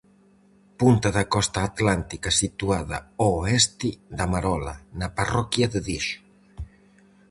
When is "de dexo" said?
5.73-6.19